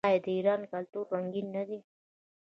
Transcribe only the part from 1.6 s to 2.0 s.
دی؟